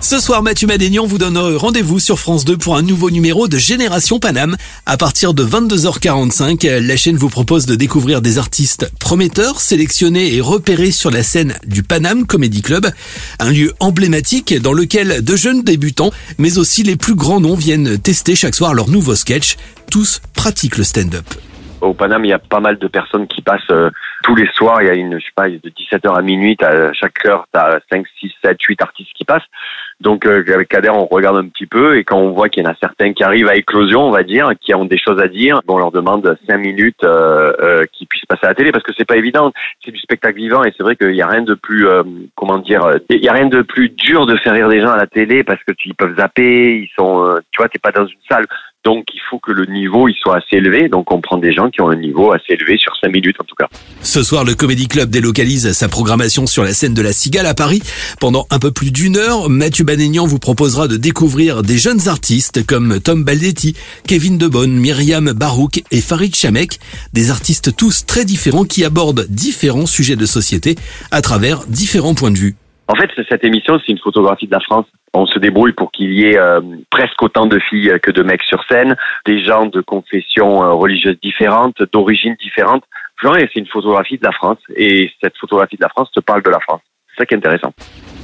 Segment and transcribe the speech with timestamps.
[0.00, 3.58] Ce soir, Mathieu Madénian vous donne rendez-vous sur France 2 pour un nouveau numéro de
[3.58, 4.56] Génération Paname.
[4.86, 10.40] À partir de 22h45, la chaîne vous propose de découvrir des artistes prometteurs, sélectionnés et
[10.40, 12.86] repérés sur la scène du Paname Comedy Club,
[13.40, 17.98] un lieu emblématique dans lequel de jeunes débutants, mais aussi les plus grands noms viennent
[17.98, 19.56] tester chaque soir leur nouveau sketch.
[19.90, 21.26] Tous pratiquent le stand-up.
[21.82, 23.90] Au Paname, il y a pas mal de personnes qui passent euh,
[24.22, 24.82] tous les soirs.
[24.82, 27.58] Il y a une, je sais pas, de 17h à minuit, à chaque heure, tu
[27.58, 29.46] as 5, 6, 7, 8 artistes qui passent.
[30.00, 32.66] Donc euh, avec Kader, on regarde un petit peu et quand on voit qu'il y
[32.66, 35.28] en a certains qui arrivent à éclosion, on va dire, qui ont des choses à
[35.28, 38.82] dire, on leur demande 5 minutes euh, euh, qui puissent passer à la télé parce
[38.82, 39.52] que c'est pas évident.
[39.84, 42.02] C'est du spectacle vivant et c'est vrai qu'il y a rien de plus, euh,
[42.34, 44.96] comment dire, il y a rien de plus dur de faire rire des gens à
[44.96, 48.06] la télé parce que tu, ils peuvent zapper, ils sont, tu vois, t'es pas dans
[48.06, 48.46] une salle.
[48.84, 50.88] Donc il faut que le niveau il soit assez élevé.
[50.88, 53.44] Donc on prend des gens qui ont un niveau assez élevé sur 5 minutes en
[53.44, 53.66] tout cas.
[54.00, 57.54] Ce soir, le Comedy Club délocalise sa programmation sur la scène de la Cigale à
[57.54, 57.82] Paris.
[58.20, 62.64] Pendant un peu plus d'une heure, Mathieu Banénian vous proposera de découvrir des jeunes artistes
[62.64, 63.74] comme Tom Baldetti,
[64.06, 66.78] Kevin Debonne, Myriam Barouk et Farid Chamek.
[67.12, 70.76] Des artistes tous très différents qui abordent différents sujets de société
[71.10, 72.54] à travers différents points de vue.
[72.86, 74.86] En fait, cette émission, c'est une photographie de la France.
[75.12, 76.60] On se débrouille pour qu'il y ait euh,
[76.90, 78.94] presque autant de filles que de mecs sur scène,
[79.26, 82.84] des gens de confessions euh, religieuses différentes, d'origines différentes.
[83.20, 86.50] C'est une photographie de la France et cette photographie de la France te parle de
[86.50, 86.80] la France.
[87.14, 87.72] C'est ça qui est intéressant.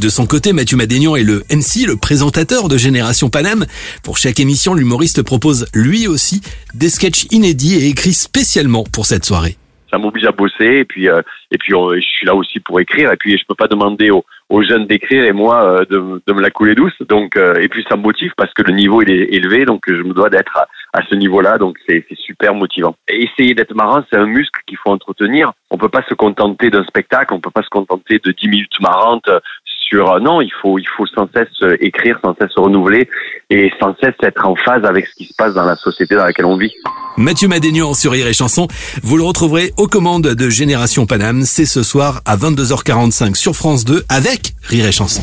[0.00, 3.66] De son côté, Mathieu Madénian est le MC, le présentateur de Génération Paname.
[4.02, 6.40] Pour chaque émission, l'humoriste propose lui aussi
[6.72, 9.56] des sketchs inédits et écrits spécialement pour cette soirée.
[9.90, 11.20] Ça m'oblige à bosser et puis euh,
[11.50, 14.10] et puis euh, je suis là aussi pour écrire et puis je peux pas demander
[14.10, 16.94] aux, aux jeunes d'écrire et moi euh, de, de, me la couler douce.
[17.08, 20.02] Donc et puis ça me motive parce que le niveau il est élevé donc je
[20.02, 20.56] me dois d'être
[20.92, 22.94] à, ce niveau-là donc c'est super motivant.
[23.08, 25.52] Essayer d'être marrant c'est un muscle qu'il faut entretenir.
[25.70, 28.80] On peut pas se contenter d'un spectacle, on peut pas se contenter de 10 minutes
[28.80, 29.28] marrantes
[29.64, 31.48] sur non, il faut il faut sans cesse
[31.80, 33.08] écrire, sans cesse se renouveler
[33.50, 36.24] et sans cesse être en phase avec ce qui se passe dans la société dans
[36.24, 36.72] laquelle on vit.
[37.16, 38.68] Mathieu Madénian sur Rire et Chanson,
[39.02, 43.84] vous le retrouverez aux commandes de Génération Paname, c'est ce soir à 22h45 sur France
[43.84, 44.54] 2 avec.
[44.62, 45.22] Rire et chanson.